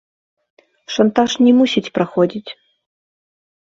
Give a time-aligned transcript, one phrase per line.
[0.93, 2.51] Шантаж не мусіць праходзіць.